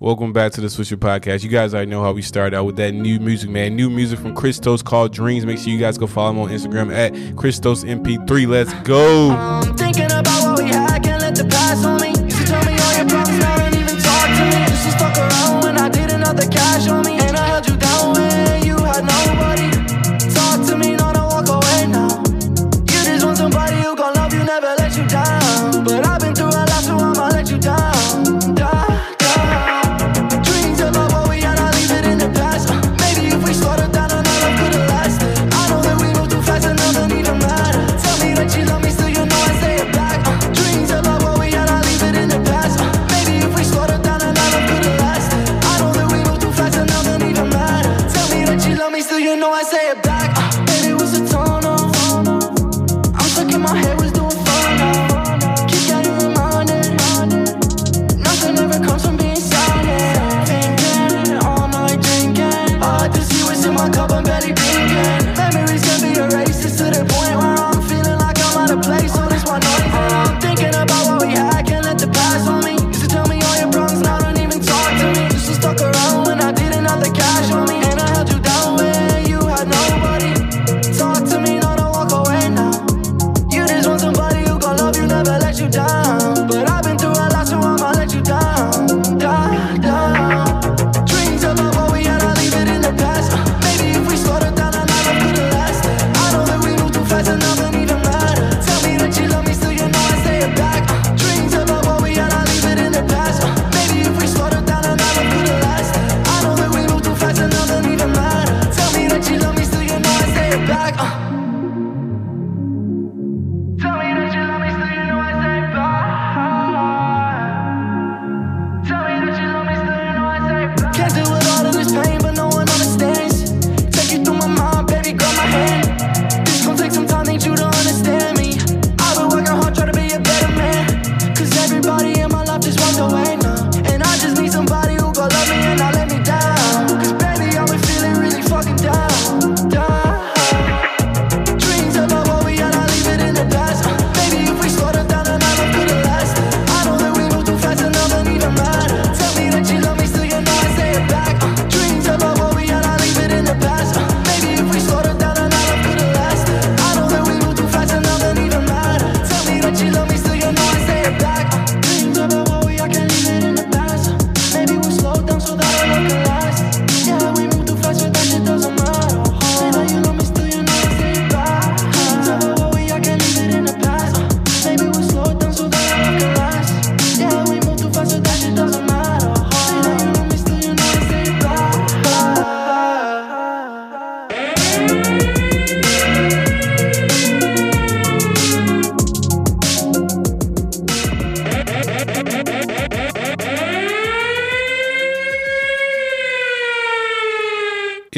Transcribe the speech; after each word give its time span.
Welcome 0.00 0.32
back 0.32 0.52
to 0.52 0.60
the 0.60 0.68
Swisher 0.68 0.96
Podcast. 0.96 1.42
You 1.42 1.48
guys 1.48 1.74
already 1.74 1.90
know 1.90 2.00
how 2.04 2.12
we 2.12 2.22
started 2.22 2.56
out 2.56 2.66
with 2.66 2.76
that 2.76 2.92
new 2.92 3.18
music, 3.18 3.50
man. 3.50 3.74
New 3.74 3.90
music 3.90 4.20
from 4.20 4.32
Christos 4.32 4.80
called 4.80 5.12
Dreams. 5.12 5.44
Make 5.44 5.58
sure 5.58 5.72
you 5.72 5.78
guys 5.80 5.98
go 5.98 6.06
follow 6.06 6.30
him 6.30 6.38
on 6.38 6.50
Instagram 6.50 6.94
at 6.94 7.36
Christos 7.36 7.82
MP3. 7.82 8.46
Let's 8.46 8.72
go. 8.86 9.30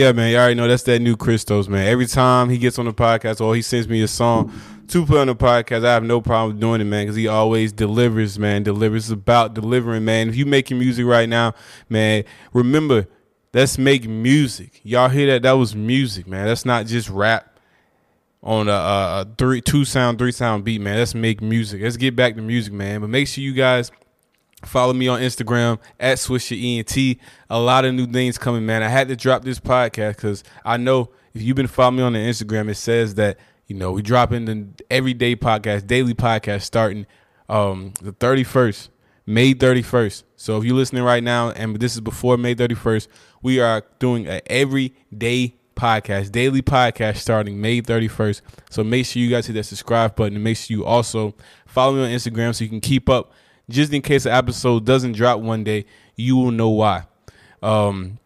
Yeah, 0.01 0.13
man. 0.13 0.31
You 0.31 0.39
already 0.39 0.55
know 0.55 0.67
that's 0.67 0.85
that 0.85 1.01
new 1.01 1.15
Christos, 1.15 1.69
man. 1.69 1.87
Every 1.87 2.07
time 2.07 2.49
he 2.49 2.57
gets 2.57 2.79
on 2.79 2.87
the 2.87 2.95
podcast 2.95 3.39
or 3.43 3.55
he 3.55 3.61
sends 3.61 3.87
me 3.87 4.01
a 4.01 4.09
song 4.09 4.51
to 4.89 5.05
play 5.05 5.21
on 5.21 5.27
the 5.27 5.37
podcast, 5.37 5.85
I 5.85 5.93
have 5.93 6.05
no 6.05 6.23
problem 6.23 6.59
doing 6.59 6.81
it, 6.81 6.85
man, 6.85 7.05
because 7.05 7.17
he 7.17 7.29
always 7.29 7.71
delivers, 7.71 8.39
man. 8.39 8.63
Delivers 8.63 9.11
about 9.11 9.53
delivering, 9.53 10.07
man. 10.07 10.31
If 10.31 10.37
you 10.37 10.47
making 10.47 10.79
music 10.79 11.05
right 11.05 11.29
now, 11.29 11.53
man, 11.91 12.25
remember, 12.55 13.09
let's 13.53 13.77
make 13.77 14.09
music. 14.09 14.81
Y'all 14.85 15.11
hear 15.11 15.27
that? 15.35 15.43
That 15.43 15.53
was 15.53 15.77
music, 15.77 16.27
man. 16.27 16.47
That's 16.47 16.65
not 16.65 16.87
just 16.87 17.11
rap 17.11 17.61
on 18.43 18.69
a, 18.69 18.73
a 18.73 19.29
three, 19.37 19.61
two 19.61 19.85
sound, 19.85 20.19
three 20.19 20.33
sound 20.33 20.65
beat, 20.65 20.81
man. 20.81 20.97
Let's 20.97 21.15
make 21.15 21.43
music. 21.43 21.83
Let's 21.83 21.99
get 21.99 22.17
back 22.17 22.37
to 22.37 22.41
music, 22.41 22.73
man. 22.73 23.03
But 23.03 23.11
make 23.11 23.29
sure 23.29 23.45
you 23.45 23.53
guys 23.53 23.93
Follow 24.65 24.93
me 24.93 25.09
on 25.09 25.21
Instagram 25.21 25.79
at 25.99 26.19
SwisherENT. 26.19 27.19
A 27.49 27.59
lot 27.59 27.85
of 27.85 27.95
new 27.95 28.07
things 28.07 28.39
coming, 28.39 28.67
man. 28.67 28.83
I 28.83 28.89
had 28.89 29.09
to 29.09 29.17
drop 29.17 29.43
this 29.43 29.59
podcast 29.59 30.17
because 30.17 30.45
I 30.65 30.77
know 30.77 31.11
if 31.35 31.43
you've 31.43 31.57
been 31.57 31.67
following 31.67 31.97
me 31.97 32.03
on 32.03 32.13
the 32.13 32.19
Instagram, 32.19 32.69
it 32.69 32.75
says 32.75 33.15
that 33.15 33.39
you 33.67 33.77
know 33.77 33.93
we 33.93 34.03
dropping 34.03 34.45
the 34.45 34.67
everyday 34.91 35.35
podcast, 35.37 35.87
daily 35.87 36.15
podcast 36.15 36.63
starting 36.63 37.07
um, 37.49 37.95
the 38.03 38.13
31st, 38.13 38.89
May 39.27 39.55
31st. 39.55 40.25
So 40.37 40.59
if 40.59 40.65
you're 40.65 40.77
listening 40.77 41.05
right 41.05 41.23
now, 41.23 41.51
and 41.51 41.77
this 41.77 41.95
is 41.95 42.01
before 42.01 42.37
May 42.37 42.55
31st, 42.55 43.09
we 43.43 43.61
are 43.61 43.83
doing 43.99 44.27
an 44.27 44.41
everyday 44.47 45.57
podcast, 45.75 46.31
daily 46.31 46.61
podcast 46.61 47.17
starting 47.17 47.61
May 47.61 47.81
31st. 47.81 48.43
So 48.69 48.85
make 48.85 49.07
sure 49.07 49.23
you 49.23 49.31
guys 49.31 49.47
hit 49.47 49.55
that 49.55 49.65
subscribe 49.65 50.15
button 50.15 50.35
and 50.35 50.45
make 50.45 50.59
sure 50.59 50.77
you 50.77 50.85
also 50.85 51.35
follow 51.67 51.95
me 51.95 52.03
on 52.03 52.11
Instagram 52.11 52.55
so 52.55 52.65
you 52.65 52.71
can 52.71 52.81
keep 52.81 53.09
up 53.09 53.33
just 53.71 53.93
in 53.93 54.03
case 54.03 54.25
the 54.25 54.33
episode 54.33 54.85
doesn't 54.85 55.13
drop 55.13 55.41
one 55.41 55.65
day, 55.65 55.87
you 56.17 56.37
will 56.37 56.51
know 56.51 56.71
why. 56.71 57.05
Um, 57.63 58.19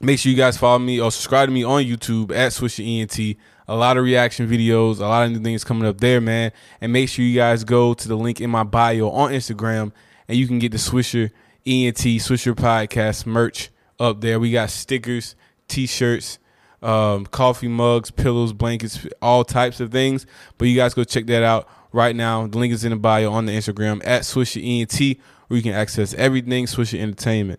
make 0.00 0.18
sure 0.18 0.30
you 0.30 0.36
guys 0.36 0.56
follow 0.56 0.78
me 0.78 1.00
or 1.00 1.10
subscribe 1.10 1.48
to 1.48 1.52
me 1.52 1.64
on 1.64 1.82
YouTube 1.84 2.30
at 2.34 2.52
Swisher 2.52 2.84
ENT. 2.86 3.36
A 3.68 3.74
lot 3.74 3.96
of 3.96 4.04
reaction 4.04 4.48
videos, 4.48 4.98
a 4.98 5.06
lot 5.06 5.26
of 5.26 5.32
new 5.32 5.40
things 5.40 5.64
coming 5.64 5.88
up 5.88 6.00
there, 6.00 6.20
man. 6.20 6.52
And 6.80 6.92
make 6.92 7.08
sure 7.08 7.24
you 7.24 7.34
guys 7.34 7.64
go 7.64 7.94
to 7.94 8.08
the 8.08 8.16
link 8.16 8.40
in 8.40 8.50
my 8.50 8.62
bio 8.62 9.10
on 9.10 9.32
Instagram 9.32 9.92
and 10.28 10.38
you 10.38 10.46
can 10.46 10.58
get 10.58 10.72
the 10.72 10.78
Swisher 10.78 11.30
ENT 11.66 11.98
Swisher 11.98 12.54
Podcast 12.54 13.26
merch 13.26 13.70
up 13.98 14.20
there. 14.20 14.38
We 14.38 14.52
got 14.52 14.70
stickers, 14.70 15.34
t-shirts, 15.66 16.38
um, 16.82 17.26
coffee 17.26 17.68
mugs, 17.68 18.10
pillows, 18.12 18.52
blankets, 18.52 19.04
all 19.20 19.44
types 19.44 19.80
of 19.80 19.90
things. 19.90 20.26
But 20.58 20.66
you 20.66 20.76
guys 20.76 20.94
go 20.94 21.02
check 21.02 21.26
that 21.26 21.42
out 21.42 21.68
right 21.96 22.14
now. 22.14 22.46
The 22.46 22.58
link 22.58 22.72
is 22.72 22.84
in 22.84 22.90
the 22.90 22.96
bio 22.96 23.32
on 23.32 23.46
the 23.46 23.52
Instagram 23.52 24.00
at 24.04 24.22
Swisher 24.22 24.62
ENT, 24.62 25.18
where 25.48 25.56
you 25.56 25.62
can 25.62 25.72
access 25.72 26.14
everything 26.14 26.66
Swisher 26.66 27.00
Entertainment. 27.00 27.58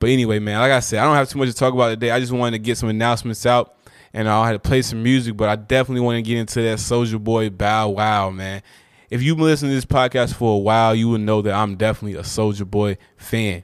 But 0.00 0.10
anyway, 0.10 0.38
man, 0.38 0.60
like 0.60 0.72
I 0.72 0.80
said, 0.80 1.00
I 1.00 1.04
don't 1.04 1.14
have 1.14 1.28
too 1.28 1.38
much 1.38 1.48
to 1.48 1.54
talk 1.54 1.72
about 1.72 1.88
today. 1.88 2.10
I 2.10 2.20
just 2.20 2.32
wanted 2.32 2.58
to 2.58 2.62
get 2.62 2.76
some 2.76 2.88
announcements 2.88 3.46
out, 3.46 3.76
and 4.12 4.28
I 4.28 4.46
had 4.46 4.52
to 4.52 4.58
play 4.58 4.82
some 4.82 5.02
music. 5.02 5.36
But 5.36 5.48
I 5.48 5.56
definitely 5.56 6.02
want 6.02 6.16
to 6.16 6.22
get 6.22 6.38
into 6.38 6.60
that 6.62 6.78
Soulja 6.78 7.22
Boy 7.22 7.50
Bow 7.50 7.90
Wow, 7.90 8.30
man. 8.30 8.62
If 9.10 9.22
you've 9.22 9.38
been 9.38 9.46
listening 9.46 9.70
to 9.70 9.74
this 9.76 9.86
podcast 9.86 10.34
for 10.34 10.54
a 10.54 10.58
while, 10.58 10.94
you 10.94 11.08
will 11.08 11.18
know 11.18 11.40
that 11.40 11.54
I'm 11.54 11.76
definitely 11.76 12.18
a 12.18 12.22
Soulja 12.22 12.68
Boy 12.68 12.98
fan. 13.16 13.62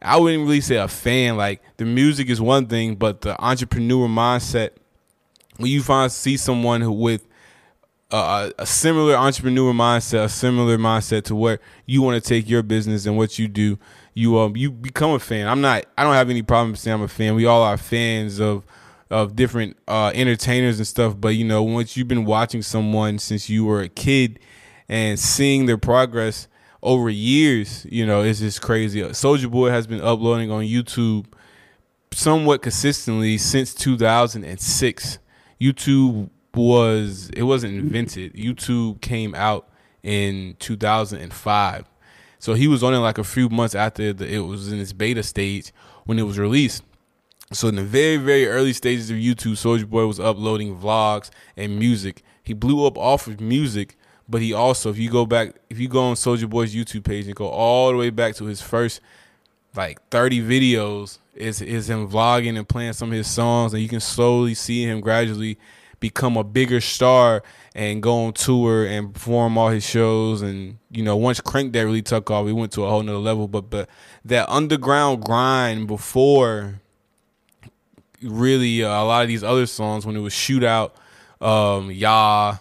I 0.00 0.16
wouldn't 0.16 0.42
really 0.42 0.60
say 0.60 0.76
a 0.76 0.88
fan. 0.88 1.36
Like 1.36 1.60
the 1.76 1.84
music 1.84 2.30
is 2.30 2.40
one 2.40 2.66
thing, 2.66 2.94
but 2.94 3.20
the 3.20 3.40
entrepreneur 3.42 4.08
mindset. 4.08 4.70
When 5.58 5.70
you 5.70 5.82
find 5.82 6.12
see 6.12 6.36
someone 6.36 6.82
who 6.82 6.92
with 6.92 7.26
a, 8.10 8.52
a 8.58 8.66
similar 8.66 9.16
entrepreneur 9.16 9.72
mindset, 9.72 10.24
a 10.24 10.28
similar 10.28 10.78
mindset 10.78 11.24
to 11.24 11.34
what 11.34 11.60
you 11.86 12.02
want 12.02 12.22
to 12.22 12.26
take 12.26 12.48
your 12.48 12.62
business 12.62 13.06
and 13.06 13.16
what 13.16 13.38
you 13.38 13.48
do, 13.48 13.78
you 14.14 14.38
um 14.38 14.56
you 14.56 14.70
become 14.70 15.10
a 15.10 15.18
fan. 15.18 15.46
I'm 15.48 15.60
not. 15.60 15.84
I 15.98 16.04
don't 16.04 16.14
have 16.14 16.30
any 16.30 16.42
problem 16.42 16.76
saying 16.76 16.94
I'm 16.94 17.02
a 17.02 17.08
fan. 17.08 17.34
We 17.34 17.46
all 17.46 17.62
are 17.62 17.76
fans 17.76 18.40
of 18.40 18.64
of 19.10 19.36
different 19.36 19.76
uh, 19.86 20.10
entertainers 20.14 20.78
and 20.78 20.86
stuff. 20.86 21.14
But 21.18 21.30
you 21.30 21.44
know, 21.44 21.62
once 21.62 21.96
you've 21.96 22.08
been 22.08 22.24
watching 22.24 22.62
someone 22.62 23.18
since 23.18 23.48
you 23.48 23.64
were 23.64 23.80
a 23.80 23.88
kid 23.88 24.38
and 24.88 25.18
seeing 25.18 25.66
their 25.66 25.78
progress 25.78 26.48
over 26.82 27.10
years, 27.10 27.86
you 27.90 28.06
know, 28.06 28.22
it's 28.22 28.40
just 28.40 28.62
crazy. 28.62 29.02
Soulja 29.02 29.50
Boy 29.50 29.70
has 29.70 29.86
been 29.86 30.00
uploading 30.00 30.50
on 30.50 30.64
YouTube 30.64 31.26
somewhat 32.12 32.62
consistently 32.62 33.38
since 33.38 33.74
2006. 33.74 35.18
YouTube 35.60 36.30
was 36.64 37.30
it 37.34 37.42
wasn't 37.42 37.74
invented. 37.74 38.34
YouTube 38.34 39.00
came 39.00 39.34
out 39.34 39.68
in 40.02 40.56
2005. 40.58 41.84
So 42.38 42.54
he 42.54 42.68
was 42.68 42.82
on 42.82 42.94
it 42.94 42.98
like 42.98 43.18
a 43.18 43.24
few 43.24 43.48
months 43.48 43.74
after 43.74 44.12
the, 44.12 44.32
it 44.32 44.40
was 44.40 44.70
in 44.70 44.78
its 44.78 44.92
beta 44.92 45.22
stage 45.22 45.72
when 46.04 46.18
it 46.18 46.22
was 46.22 46.38
released. 46.38 46.82
So 47.52 47.68
in 47.68 47.76
the 47.76 47.82
very, 47.82 48.16
very 48.16 48.46
early 48.46 48.72
stages 48.72 49.10
of 49.10 49.16
YouTube, 49.16 49.52
Soulja 49.52 49.88
Boy 49.88 50.06
was 50.06 50.20
uploading 50.20 50.76
vlogs 50.76 51.30
and 51.56 51.78
music. 51.78 52.22
He 52.42 52.52
blew 52.52 52.86
up 52.86 52.98
off 52.98 53.26
of 53.26 53.40
music, 53.40 53.96
but 54.28 54.42
he 54.42 54.52
also, 54.52 54.90
if 54.90 54.98
you 54.98 55.10
go 55.10 55.26
back, 55.26 55.54
if 55.70 55.78
you 55.78 55.88
go 55.88 56.02
on 56.02 56.16
Soulja 56.16 56.48
Boy's 56.48 56.74
YouTube 56.74 57.04
page 57.04 57.26
and 57.26 57.34
go 57.34 57.48
all 57.48 57.90
the 57.90 57.96
way 57.96 58.10
back 58.10 58.34
to 58.36 58.44
his 58.46 58.60
first 58.60 59.00
like 59.74 60.00
30 60.10 60.40
videos, 60.42 61.18
is 61.34 61.60
is 61.60 61.90
him 61.90 62.08
vlogging 62.08 62.56
and 62.56 62.68
playing 62.68 62.94
some 62.94 63.10
of 63.10 63.14
his 63.16 63.28
songs, 63.28 63.74
and 63.74 63.82
you 63.82 63.88
can 63.88 64.00
slowly 64.00 64.54
see 64.54 64.84
him 64.84 65.00
gradually 65.00 65.58
become 66.00 66.36
a 66.36 66.44
bigger 66.44 66.80
star 66.80 67.42
and 67.74 68.02
go 68.02 68.24
on 68.24 68.32
tour 68.32 68.86
and 68.86 69.12
perform 69.12 69.58
all 69.58 69.68
his 69.68 69.84
shows. 69.84 70.42
And 70.42 70.78
you 70.90 71.02
know 71.02 71.16
once 71.16 71.40
crank 71.40 71.72
that 71.72 71.84
really 71.84 72.02
took 72.02 72.30
off 72.30 72.44
we 72.44 72.52
went 72.52 72.72
to 72.72 72.84
a 72.84 72.88
whole 72.88 73.02
nother 73.02 73.18
level. 73.18 73.48
But 73.48 73.70
but 73.70 73.88
that 74.24 74.48
underground 74.48 75.24
grind 75.24 75.86
before 75.86 76.80
really 78.22 78.82
uh, 78.82 78.88
a 78.88 79.04
lot 79.04 79.22
of 79.22 79.28
these 79.28 79.44
other 79.44 79.66
songs 79.66 80.06
when 80.06 80.16
it 80.16 80.20
was 80.20 80.32
shootout 80.32 80.92
um 81.42 81.90
yeah 81.90 82.56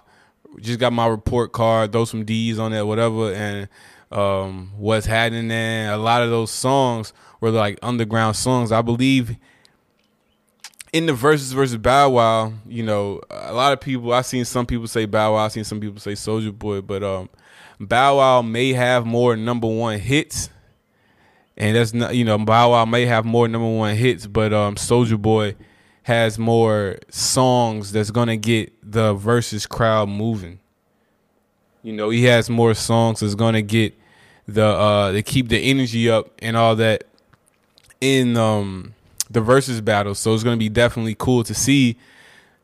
just 0.59 0.79
got 0.79 0.91
my 0.91 1.07
report 1.07 1.53
card 1.53 1.93
throw 1.93 2.03
some 2.03 2.25
d's 2.25 2.59
on 2.59 2.71
that 2.71 2.85
whatever. 2.85 3.33
And 3.33 3.69
um 4.11 4.71
what's 4.77 5.05
happening 5.05 5.47
there 5.47 5.91
a 5.91 5.97
lot 5.97 6.21
of 6.21 6.29
those 6.29 6.51
songs 6.51 7.13
were 7.41 7.51
like 7.51 7.79
underground 7.81 8.35
songs. 8.35 8.71
I 8.71 8.81
believe 8.81 9.37
in 10.95 11.07
the 11.07 11.13
verses 11.13 11.51
versus 11.51 11.75
Bow 11.75 12.09
Wow, 12.11 12.53
you 12.65 12.81
know, 12.81 13.19
a 13.29 13.51
lot 13.51 13.73
of 13.73 13.81
people 13.81 14.13
I've 14.13 14.25
seen 14.25 14.45
some 14.45 14.65
people 14.65 14.87
say 14.87 15.03
Bow 15.03 15.33
Wow, 15.33 15.43
I've 15.43 15.51
seen 15.51 15.65
some 15.65 15.81
people 15.81 15.99
say 15.99 16.13
Soulja 16.13 16.57
Boy, 16.57 16.79
but 16.79 17.03
um 17.03 17.27
Bow 17.81 18.19
Wow 18.19 18.41
may 18.41 18.71
have 18.71 19.05
more 19.05 19.35
number 19.35 19.67
one 19.67 19.99
hits. 19.99 20.49
And 21.57 21.75
that's 21.75 21.93
not 21.93 22.15
you 22.15 22.23
know, 22.23 22.37
Bow 22.37 22.71
Wow 22.71 22.85
may 22.85 23.05
have 23.07 23.25
more 23.25 23.45
number 23.49 23.67
one 23.67 23.97
hits, 23.97 24.25
but 24.25 24.53
um 24.53 24.75
Soulja 24.75 25.21
Boy 25.21 25.55
has 26.03 26.39
more 26.39 26.95
songs 27.09 27.91
that's 27.91 28.09
gonna 28.09 28.37
get 28.37 28.71
the 28.81 29.15
versus 29.15 29.67
crowd 29.67 30.07
moving. 30.07 30.59
You 31.83 31.91
know, 31.91 32.09
he 32.09 32.23
has 32.23 32.49
more 32.49 32.73
songs 32.73 33.19
that's 33.19 33.35
gonna 33.35 33.61
get 33.61 33.93
the 34.47 34.65
uh 34.65 35.11
to 35.11 35.21
keep 35.21 35.49
the 35.49 35.59
energy 35.59 36.09
up 36.09 36.31
and 36.39 36.55
all 36.55 36.77
that 36.77 37.03
in 37.99 38.37
um 38.37 38.94
the 39.35 39.41
versus 39.41 39.81
battle. 39.81 40.15
So 40.15 40.33
it's 40.33 40.43
gonna 40.43 40.57
be 40.57 40.69
definitely 40.69 41.13
cool 41.13 41.43
to 41.43 41.53
see 41.53 41.97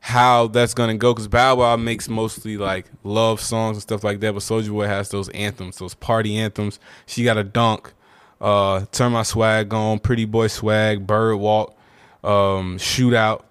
how 0.00 0.48
that's 0.48 0.74
gonna 0.74 0.96
go. 0.96 1.14
Cause 1.14 1.28
Bow 1.28 1.56
Wow 1.56 1.76
makes 1.76 2.08
mostly 2.08 2.56
like 2.56 2.86
love 3.04 3.40
songs 3.40 3.76
and 3.76 3.82
stuff 3.82 4.02
like 4.02 4.20
that, 4.20 4.32
but 4.32 4.40
Soulja 4.40 4.70
Boy 4.70 4.86
has 4.86 5.10
those 5.10 5.28
anthems, 5.28 5.76
those 5.76 5.94
party 5.94 6.36
anthems. 6.36 6.80
She 7.06 7.24
got 7.24 7.36
a 7.36 7.44
dunk, 7.44 7.92
uh, 8.40 8.86
turn 8.90 9.12
my 9.12 9.22
swag 9.22 9.72
on, 9.72 10.00
pretty 10.00 10.24
boy 10.24 10.48
swag, 10.48 11.06
bird 11.06 11.36
walk, 11.36 11.76
um, 12.24 12.78
shootout, 12.78 13.42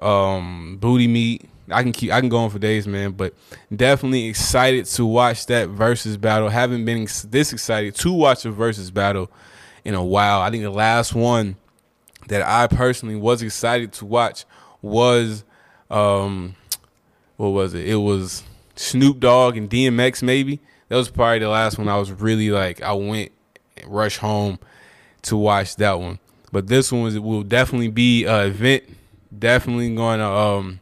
um, 0.00 0.78
booty 0.80 1.06
meat. 1.06 1.48
I 1.70 1.82
can 1.82 1.92
keep 1.92 2.10
I 2.10 2.20
can 2.20 2.30
go 2.30 2.38
on 2.38 2.48
for 2.50 2.58
days, 2.58 2.86
man. 2.86 3.12
But 3.12 3.34
definitely 3.74 4.28
excited 4.28 4.86
to 4.86 5.04
watch 5.04 5.44
that 5.46 5.68
versus 5.68 6.16
battle. 6.16 6.48
Haven't 6.48 6.86
been 6.86 7.06
this 7.28 7.52
excited 7.52 7.94
to 7.96 8.12
watch 8.12 8.46
a 8.46 8.50
versus 8.50 8.90
battle 8.90 9.30
in 9.84 9.94
a 9.94 10.02
while. 10.02 10.40
I 10.40 10.50
think 10.50 10.62
the 10.62 10.70
last 10.70 11.14
one 11.14 11.56
that 12.28 12.42
I 12.42 12.66
personally 12.66 13.16
was 13.16 13.42
excited 13.42 13.92
to 13.94 14.04
watch 14.04 14.44
was 14.80 15.44
um 15.90 16.56
what 17.36 17.48
was 17.48 17.74
it? 17.74 17.88
It 17.88 17.96
was 17.96 18.44
Snoop 18.76 19.20
Dogg 19.20 19.56
and 19.56 19.68
DMX 19.68 20.22
maybe. 20.22 20.60
That 20.88 20.96
was 20.96 21.10
probably 21.10 21.40
the 21.40 21.48
last 21.48 21.78
one 21.78 21.88
I 21.88 21.98
was 21.98 22.12
really 22.12 22.50
like 22.50 22.82
I 22.82 22.92
went 22.92 23.32
rush 23.86 24.18
home 24.18 24.58
to 25.22 25.36
watch 25.36 25.76
that 25.76 25.98
one. 25.98 26.18
But 26.52 26.66
this 26.66 26.92
one 26.92 27.02
was, 27.02 27.18
will 27.18 27.42
definitely 27.42 27.88
be 27.88 28.24
an 28.24 28.46
event. 28.46 28.84
Definitely 29.36 29.94
going 29.94 30.18
to 30.18 30.26
um 30.26 30.80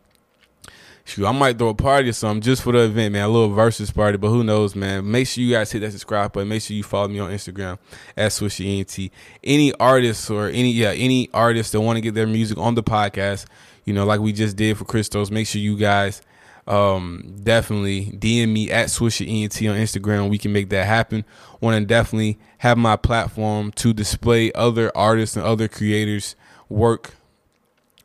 I 1.18 1.32
might 1.32 1.58
throw 1.58 1.68
a 1.68 1.74
party 1.74 2.08
or 2.08 2.12
something 2.12 2.40
just 2.40 2.62
for 2.62 2.72
the 2.72 2.80
event, 2.80 3.12
man. 3.12 3.24
A 3.24 3.28
little 3.28 3.50
versus 3.50 3.90
party, 3.90 4.18
but 4.18 4.28
who 4.28 4.44
knows, 4.44 4.74
man. 4.74 5.10
Make 5.10 5.26
sure 5.26 5.42
you 5.42 5.52
guys 5.52 5.72
hit 5.72 5.80
that 5.80 5.92
subscribe 5.92 6.32
button. 6.32 6.48
Make 6.48 6.62
sure 6.62 6.76
you 6.76 6.82
follow 6.82 7.08
me 7.08 7.18
on 7.18 7.30
Instagram 7.30 7.78
at 8.16 8.30
Swisher 8.32 8.66
ENT. 8.66 9.12
Any 9.42 9.72
artists 9.74 10.30
or 10.30 10.48
any 10.48 10.72
yeah, 10.72 10.92
any 10.92 11.28
artists 11.32 11.72
that 11.72 11.80
want 11.80 11.96
to 11.96 12.00
get 12.00 12.14
their 12.14 12.26
music 12.26 12.58
on 12.58 12.74
the 12.74 12.82
podcast, 12.82 13.46
you 13.84 13.92
know, 13.92 14.04
like 14.04 14.20
we 14.20 14.32
just 14.32 14.56
did 14.56 14.78
for 14.78 14.84
Christos, 14.84 15.30
make 15.30 15.46
sure 15.46 15.60
you 15.60 15.76
guys 15.76 16.22
um, 16.66 17.36
definitely 17.42 18.06
DM 18.06 18.52
me 18.52 18.70
at 18.70 18.88
Swisher 18.88 19.26
ENT 19.28 19.56
on 19.68 19.76
Instagram. 19.76 20.30
We 20.30 20.38
can 20.38 20.52
make 20.52 20.70
that 20.70 20.86
happen. 20.86 21.24
Want 21.60 21.78
to 21.78 21.84
definitely 21.84 22.38
have 22.58 22.78
my 22.78 22.96
platform 22.96 23.72
to 23.72 23.92
display 23.92 24.52
other 24.52 24.92
artists 24.94 25.36
and 25.36 25.44
other 25.44 25.66
creators' 25.66 26.36
work 26.68 27.14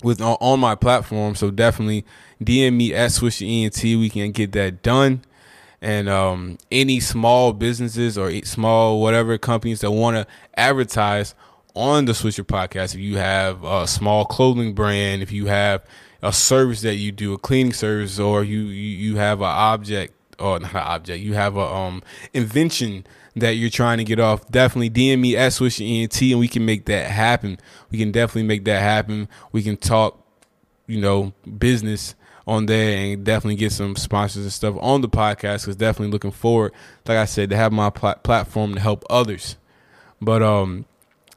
with 0.04 0.22
on 0.22 0.60
my 0.60 0.76
platform. 0.76 1.36
So 1.36 1.52
definitely 1.52 2.06
DM 2.44 2.74
me 2.74 2.94
at 2.94 3.12
Swisher 3.12 3.48
ENT. 3.48 3.82
We 3.84 4.10
can 4.10 4.32
get 4.32 4.52
that 4.54 4.82
done. 4.84 5.24
And 5.82 6.10
um, 6.10 6.58
any 6.72 7.00
small 7.00 7.54
businesses 7.54 8.18
or 8.18 8.32
small 8.44 9.02
whatever 9.02 9.38
companies 9.38 9.82
that 9.82 9.92
want 9.92 10.18
to 10.18 10.28
advertise 10.58 11.36
on 11.76 12.06
the 12.06 12.14
Swisher 12.14 12.46
podcast, 12.46 12.96
if 12.96 13.02
you 13.02 13.18
have 13.18 13.64
a 13.64 13.86
small 13.86 14.26
clothing 14.26 14.74
brand, 14.74 15.22
if 15.22 15.32
you 15.32 15.46
have 15.48 15.84
a 16.22 16.34
service 16.34 16.82
that 16.82 16.96
you 16.96 17.12
do, 17.12 17.34
a 17.34 17.38
cleaning 17.38 17.74
service, 17.74 18.20
or 18.20 18.44
you 18.44 18.62
you, 18.62 19.12
you 19.12 19.16
have 19.18 19.42
an 19.42 19.48
object 19.48 20.14
or 20.40 20.60
not 20.60 20.72
an 20.72 20.78
object, 20.78 21.24
you 21.24 21.34
have 21.34 21.56
a 21.56 21.66
um 21.66 22.02
invention 22.34 23.06
that 23.36 23.52
you're 23.52 23.70
trying 23.70 23.98
to 23.98 24.04
get 24.04 24.20
off, 24.20 24.50
definitely 24.50 24.90
DM 24.90 25.20
me 25.20 25.36
at 25.36 25.52
Swisher 25.52 25.86
ENT 25.86 26.22
and 26.22 26.40
we 26.40 26.48
can 26.48 26.66
make 26.66 26.86
that 26.86 27.12
happen. 27.12 27.60
We 27.92 27.98
can 27.98 28.12
definitely 28.12 28.44
make 28.44 28.64
that 28.66 28.82
happen. 28.82 29.28
We 29.52 29.62
can 29.62 29.76
talk, 29.76 30.26
you 30.88 31.02
know, 31.02 31.34
business 31.58 32.16
on 32.48 32.68
there 32.68 32.98
and 32.98 33.24
definitely 33.24 33.56
get 33.56 33.72
some 33.72 33.96
sponsors 33.96 34.44
and 34.44 34.54
stuff 34.54 34.76
on 34.80 35.02
the 35.02 35.10
podcast 35.10 35.62
because 35.62 35.76
definitely 35.76 36.12
looking 36.12 36.32
forward, 36.32 36.74
like 37.08 37.18
I 37.18 37.26
said, 37.26 37.50
to 37.50 37.56
have 37.56 37.72
my 37.72 37.90
pl- 37.90 38.16
platform 38.24 38.76
to 38.76 38.80
help 38.80 39.04
others. 39.10 39.58
But 40.22 40.44
um, 40.44 40.86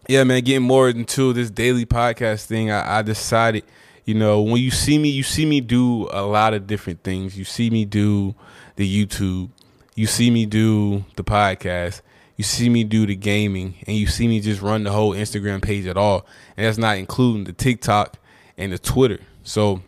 yeah, 0.07 0.25
man, 0.25 0.43
getting 0.43 0.67
more 0.67 0.89
into 0.89 1.33
this 1.33 1.51
daily 1.51 1.87
podcast 1.87 2.45
thing, 2.45 2.71
I, 2.71 2.99
I 2.99 3.03
decided, 3.03 3.65
you 4.05 4.15
know, 4.15 4.43
when 4.43 4.61
you 4.61 4.71
see 4.71 4.99
me, 4.99 5.09
you 5.09 5.23
see 5.23 5.47
me 5.47 5.61
do 5.61 6.09
a 6.13 6.23
lot 6.23 6.55
of 6.55 6.67
different 6.67 7.03
things. 7.03 7.39
You 7.39 7.45
see 7.45 7.71
me 7.71 7.85
do 7.85 8.35
the 8.77 9.07
YouTube, 9.07 9.51
you 9.95 10.07
see 10.07 10.31
me 10.31 10.47
do 10.47 11.05
the 11.17 11.25
podcast, 11.25 12.03
you 12.37 12.45
see 12.45 12.69
me 12.69 12.85
do 12.85 13.07
the 13.07 13.17
gaming, 13.17 13.75
and 13.87 13.97
you 13.97 14.07
see 14.07 14.29
me 14.29 14.41
just 14.41 14.61
run 14.61 14.85
the 14.85 14.93
whole 14.93 15.13
Instagram 15.13 15.63
page 15.63 15.87
at 15.87 15.97
all. 15.97 16.27
And 16.57 16.67
that's 16.67 16.79
not 16.79 16.99
including 16.99 17.45
the 17.45 17.53
TikTok 17.53 18.17
and 18.57 18.73
the 18.73 18.79
Twitter. 18.79 19.21
So 19.43 19.83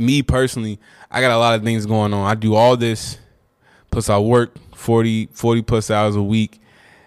me 0.00 0.22
personally, 0.22 0.80
I 1.10 1.20
got 1.20 1.30
a 1.30 1.38
lot 1.38 1.54
of 1.54 1.62
things 1.62 1.86
going 1.86 2.12
on. 2.14 2.26
I 2.26 2.34
do 2.34 2.54
all 2.54 2.76
this, 2.76 3.18
plus 3.90 4.08
I 4.08 4.18
work 4.18 4.56
40, 4.74 5.28
40 5.32 5.62
plus 5.62 5.90
hours 5.90 6.16
a 6.16 6.22
week, 6.22 6.60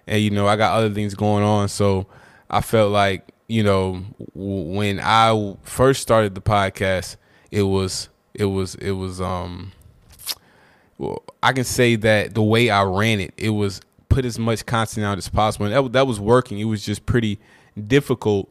and 0.08 0.22
you 0.22 0.30
know 0.30 0.48
I 0.48 0.56
got 0.56 0.78
other 0.78 0.92
things 0.92 1.16
going 1.16 1.44
on. 1.44 1.68
So 1.68 2.08
I 2.50 2.62
felt 2.62 2.92
like 2.92 3.28
you 3.48 3.64
know 3.64 4.04
when 4.34 5.00
I 5.02 5.56
first 5.64 6.02
started 6.02 6.36
the 6.36 6.42
podcast, 6.42 7.18
it 7.52 7.64
was 7.64 8.10
it 8.34 8.46
was 8.46 8.76
it 8.76 8.92
was 8.92 9.20
um. 9.20 9.72
Well, 11.00 11.24
I 11.42 11.54
can 11.54 11.64
say 11.64 11.96
that 11.98 12.36
the 12.36 12.44
way 12.44 12.70
I 12.70 12.84
ran 12.84 13.20
it, 13.20 13.34
it 13.36 13.50
was 13.50 13.82
put 14.10 14.26
as 14.26 14.38
much 14.38 14.66
content 14.66 15.06
out 15.06 15.18
as 15.18 15.28
possible, 15.28 15.66
and 15.66 15.74
that 15.74 15.94
that 15.94 16.08
was 16.08 16.20
working. 16.20 16.60
It 16.60 16.66
was 16.66 16.86
just 16.86 17.06
pretty 17.06 17.40
difficult 17.88 18.50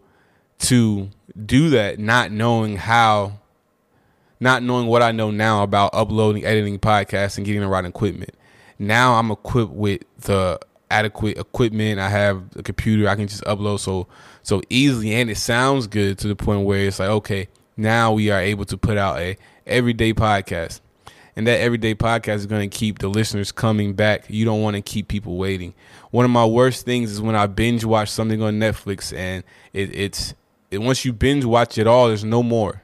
to 0.58 1.08
do 1.46 1.70
that, 1.70 1.98
not 1.98 2.32
knowing 2.32 2.76
how 2.76 3.38
not 4.42 4.64
knowing 4.64 4.88
what 4.88 5.02
I 5.02 5.12
know 5.12 5.30
now 5.30 5.62
about 5.62 5.94
uploading, 5.94 6.44
editing 6.44 6.80
podcasts, 6.80 7.36
and 7.36 7.46
getting 7.46 7.60
the 7.60 7.68
right 7.68 7.84
equipment. 7.84 8.34
Now 8.76 9.14
I'm 9.14 9.30
equipped 9.30 9.70
with 9.70 10.02
the 10.18 10.58
adequate 10.90 11.38
equipment. 11.38 12.00
I 12.00 12.08
have 12.08 12.42
a 12.56 12.62
computer. 12.64 13.08
I 13.08 13.14
can 13.14 13.28
just 13.28 13.44
upload 13.44 13.78
so 13.78 14.08
so 14.42 14.60
easily, 14.68 15.14
and 15.14 15.30
it 15.30 15.36
sounds 15.36 15.86
good 15.86 16.18
to 16.18 16.28
the 16.28 16.34
point 16.34 16.66
where 16.66 16.88
it's 16.88 16.98
like, 16.98 17.08
okay, 17.08 17.48
now 17.76 18.12
we 18.12 18.30
are 18.30 18.40
able 18.40 18.64
to 18.64 18.76
put 18.76 18.98
out 18.98 19.20
a 19.20 19.36
everyday 19.64 20.12
podcast, 20.12 20.80
and 21.36 21.46
that 21.46 21.60
everyday 21.60 21.94
podcast 21.94 22.34
is 22.34 22.46
going 22.46 22.68
to 22.68 22.76
keep 22.76 22.98
the 22.98 23.06
listeners 23.06 23.52
coming 23.52 23.92
back. 23.94 24.24
You 24.28 24.44
don't 24.44 24.60
want 24.60 24.74
to 24.74 24.82
keep 24.82 25.06
people 25.06 25.36
waiting. 25.36 25.72
One 26.10 26.24
of 26.24 26.32
my 26.32 26.44
worst 26.44 26.84
things 26.84 27.12
is 27.12 27.20
when 27.20 27.36
I 27.36 27.46
binge 27.46 27.84
watch 27.84 28.08
something 28.08 28.42
on 28.42 28.58
Netflix, 28.58 29.16
and 29.16 29.44
it, 29.72 29.94
it's 29.94 30.34
it, 30.72 30.78
once 30.78 31.04
you 31.04 31.12
binge 31.12 31.44
watch 31.44 31.78
it 31.78 31.86
all, 31.86 32.08
there's 32.08 32.24
no 32.24 32.42
more. 32.42 32.82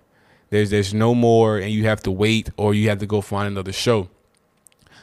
There's 0.51 0.71
there's 0.71 0.95
no 0.95 1.15
more, 1.15 1.59
and 1.59 1.71
you 1.71 1.85
have 1.85 2.01
to 2.03 2.11
wait 2.11 2.51
or 2.57 2.75
you 2.75 2.89
have 2.89 2.99
to 2.99 3.07
go 3.07 3.21
find 3.21 3.49
another 3.49 3.73
show. 3.73 4.09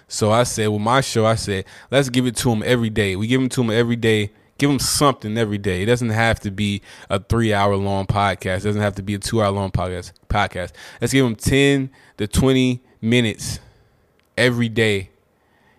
So 0.08 0.32
I 0.32 0.44
said, 0.44 0.68
with 0.68 0.82
my 0.82 1.02
show, 1.02 1.26
I 1.26 1.36
said, 1.36 1.66
let's 1.90 2.10
give 2.10 2.28
it 2.28 2.36
to 2.38 2.50
them 2.50 2.64
every 2.66 2.90
day. 2.90 3.16
We 3.16 3.28
give 3.28 3.42
them 3.42 3.50
to 3.50 3.62
them 3.62 3.72
every 3.72 3.96
day. 3.96 4.32
Give 4.58 4.70
them 4.70 4.80
something 4.80 5.38
every 5.38 5.58
day. 5.58 5.82
It 5.82 5.88
doesn't 5.88 6.12
have 6.12 6.40
to 6.42 6.52
be 6.52 6.82
a 7.10 7.20
three 7.20 7.54
hour 7.54 7.76
long 7.76 8.06
podcast. 8.06 8.60
It 8.60 8.64
doesn't 8.64 8.82
have 8.82 8.96
to 8.96 9.04
be 9.04 9.16
a 9.16 9.20
two 9.20 9.42
hour 9.42 9.52
long 9.52 9.72
podcast. 9.72 10.14
Podcast. 10.30 10.72
Let's 11.02 11.12
give 11.12 11.26
them 11.26 11.36
ten 11.36 11.90
to 12.18 12.28
twenty 12.28 12.82
minutes 13.02 13.60
every 14.38 14.70
day. 14.70 15.10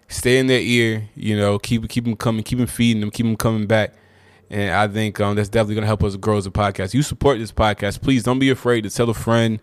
Stay 0.08 0.38
in 0.38 0.46
their 0.46 0.60
ear. 0.60 1.08
You 1.14 1.36
know, 1.38 1.58
keep 1.58 1.88
keep 1.88 2.04
them 2.04 2.16
coming, 2.16 2.42
keep 2.42 2.58
them 2.58 2.66
feeding 2.66 3.00
them, 3.00 3.10
keep 3.10 3.24
them 3.24 3.36
coming 3.36 3.66
back. 3.66 3.94
And 4.50 4.70
I 4.72 4.86
think 4.88 5.20
um, 5.20 5.34
that's 5.36 5.48
definitely 5.48 5.76
going 5.76 5.82
to 5.82 5.88
help 5.88 6.04
us 6.04 6.16
grow 6.16 6.36
as 6.36 6.46
a 6.46 6.50
podcast. 6.50 6.94
You 6.94 7.02
support 7.02 7.38
this 7.38 7.52
podcast, 7.52 8.00
please 8.00 8.22
don't 8.22 8.38
be 8.38 8.50
afraid 8.50 8.82
to 8.82 8.90
tell 8.90 9.10
a 9.10 9.14
friend, 9.14 9.60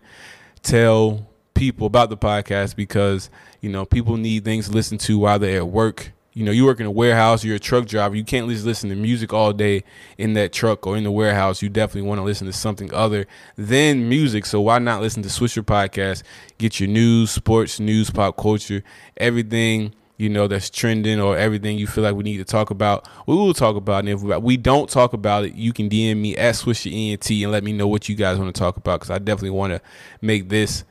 tell 0.62 1.26
people 1.54 1.86
about 1.86 2.10
the 2.10 2.16
podcast 2.16 2.76
because 2.76 3.30
you 3.60 3.70
know 3.70 3.84
people 3.84 4.16
need 4.16 4.44
things 4.44 4.68
to 4.68 4.74
listen 4.74 4.98
to 4.98 5.18
while 5.18 5.38
they're 5.38 5.58
at 5.58 5.68
work. 5.68 6.12
You 6.36 6.44
know, 6.44 6.50
you 6.50 6.64
work 6.64 6.80
in 6.80 6.86
a 6.86 6.90
warehouse, 6.90 7.44
you're 7.44 7.54
a 7.54 7.60
truck 7.60 7.86
driver, 7.86 8.16
you 8.16 8.24
can't 8.24 8.48
just 8.48 8.66
listen 8.66 8.90
to 8.90 8.96
music 8.96 9.32
all 9.32 9.52
day 9.52 9.84
in 10.18 10.32
that 10.32 10.52
truck 10.52 10.84
or 10.84 10.96
in 10.96 11.04
the 11.04 11.12
warehouse. 11.12 11.62
You 11.62 11.68
definitely 11.68 12.08
want 12.08 12.18
to 12.18 12.24
listen 12.24 12.48
to 12.48 12.52
something 12.52 12.92
other 12.92 13.28
than 13.56 14.08
music. 14.08 14.44
So 14.44 14.60
why 14.60 14.80
not 14.80 15.00
listen 15.00 15.22
to 15.22 15.28
Swisher 15.28 15.62
Podcast? 15.62 16.24
Get 16.58 16.80
your 16.80 16.88
news, 16.88 17.30
sports, 17.30 17.78
news, 17.78 18.10
pop 18.10 18.36
culture, 18.36 18.82
everything 19.16 19.94
you 20.16 20.28
know 20.28 20.46
that's 20.46 20.70
trending 20.70 21.20
or 21.20 21.36
everything 21.36 21.76
you 21.76 21.86
feel 21.86 22.04
like 22.04 22.14
we 22.14 22.22
need 22.22 22.36
to 22.38 22.44
talk 22.44 22.70
about, 22.70 23.08
we 23.26 23.34
will 23.34 23.54
talk 23.54 23.76
about. 23.76 24.00
And 24.00 24.08
if 24.08 24.22
we 24.22 24.56
don't 24.56 24.88
talk 24.88 25.12
about 25.12 25.44
it, 25.44 25.54
you 25.54 25.72
can 25.72 25.88
DM 25.88 26.18
me 26.18 26.36
at 26.36 26.54
Swisher 26.54 26.92
ENT 26.92 27.30
and 27.30 27.50
let 27.50 27.64
me 27.64 27.72
know 27.72 27.88
what 27.88 28.08
you 28.08 28.14
guys 28.14 28.38
want 28.38 28.54
to 28.54 28.58
talk 28.58 28.76
about 28.76 29.00
because 29.00 29.10
I 29.10 29.18
definitely 29.18 29.50
want 29.50 29.72
to 29.72 29.80
make 30.20 30.48
this 30.48 30.84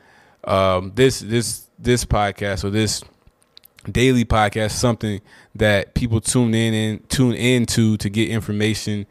um, 0.44 0.92
this 0.96 1.20
this 1.20 1.68
this 1.80 2.06
podcast 2.06 2.64
or 2.64 2.70
this 2.70 3.04
daily 3.92 4.24
podcast 4.26 4.72
something 4.72 5.22
that 5.56 5.94
people 5.94 6.22
tune 6.22 6.54
in 6.54 6.74
and 6.74 7.10
tune 7.10 7.34
into 7.34 7.98
to 7.98 8.10
get 8.10 8.30
information 8.30 9.06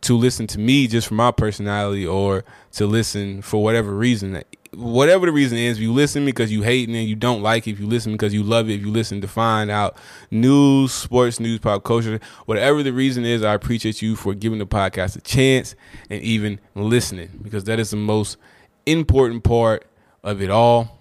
to 0.00 0.16
listen 0.16 0.46
to 0.46 0.58
me 0.58 0.86
just 0.86 1.08
for 1.08 1.14
my 1.14 1.30
personality 1.30 2.06
or 2.06 2.44
to 2.72 2.86
listen 2.86 3.42
for 3.42 3.62
whatever 3.62 3.92
reason 3.94 4.32
whatever 4.72 5.26
the 5.26 5.32
reason 5.32 5.58
is, 5.58 5.76
if 5.78 5.82
you 5.82 5.92
listen 5.92 6.24
because 6.24 6.52
you 6.52 6.62
hate 6.62 6.88
and 6.88 6.96
you 6.96 7.16
don't 7.16 7.42
like 7.42 7.66
it, 7.66 7.72
if 7.72 7.80
you 7.80 7.86
listen 7.86 8.12
because 8.12 8.34
you 8.34 8.42
love 8.42 8.68
it, 8.68 8.74
if 8.74 8.80
you 8.82 8.90
listen 8.90 9.20
to 9.20 9.28
find 9.28 9.70
out 9.70 9.96
news, 10.30 10.92
sports, 10.92 11.40
news, 11.40 11.60
pop 11.60 11.84
culture, 11.84 12.20
whatever 12.46 12.82
the 12.82 12.92
reason 12.92 13.24
is, 13.24 13.42
I 13.42 13.54
appreciate 13.54 14.02
you 14.02 14.16
for 14.16 14.34
giving 14.34 14.58
the 14.58 14.66
podcast 14.66 15.16
a 15.16 15.20
chance 15.20 15.74
and 16.10 16.22
even 16.22 16.60
listening 16.74 17.40
because 17.42 17.64
that 17.64 17.78
is 17.78 17.90
the 17.90 17.96
most 17.96 18.36
important 18.86 19.44
part 19.44 19.86
of 20.22 20.42
it 20.42 20.50
all. 20.50 20.98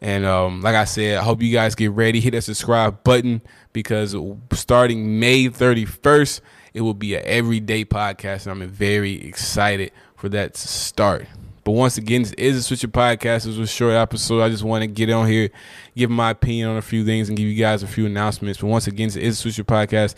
And 0.00 0.24
um, 0.24 0.62
like 0.62 0.74
I 0.74 0.84
said, 0.84 1.18
I 1.18 1.22
hope 1.22 1.42
you 1.42 1.52
guys 1.52 1.76
get 1.76 1.92
ready. 1.92 2.20
Hit 2.20 2.32
that 2.32 2.42
subscribe 2.42 3.04
button 3.04 3.40
because 3.72 4.16
starting 4.52 5.20
May 5.20 5.48
31st, 5.48 6.40
it 6.74 6.80
will 6.80 6.94
be 6.94 7.14
an 7.14 7.22
everyday 7.24 7.84
podcast. 7.84 8.46
And 8.46 8.62
I'm 8.62 8.68
very 8.68 9.24
excited 9.24 9.92
for 10.16 10.28
that 10.30 10.54
to 10.54 10.68
start. 10.68 11.28
But 11.64 11.72
once 11.72 11.96
again, 11.96 12.22
this 12.22 12.32
is 12.32 12.70
a 12.70 12.74
Swisher 12.74 12.90
podcast. 12.90 13.44
This 13.44 13.56
was 13.56 13.58
a 13.58 13.66
short 13.66 13.94
episode. 13.94 14.42
I 14.42 14.48
just 14.48 14.64
want 14.64 14.82
to 14.82 14.88
get 14.88 15.10
on 15.10 15.28
here, 15.28 15.48
give 15.96 16.10
my 16.10 16.30
opinion 16.30 16.70
on 16.70 16.76
a 16.76 16.82
few 16.82 17.04
things, 17.04 17.28
and 17.28 17.38
give 17.38 17.46
you 17.46 17.54
guys 17.54 17.84
a 17.84 17.86
few 17.86 18.06
announcements. 18.06 18.60
But 18.60 18.66
once 18.66 18.88
again, 18.88 19.06
this 19.06 19.16
is 19.16 19.44
a 19.44 19.48
Swisher 19.48 19.64
podcast. 19.64 20.10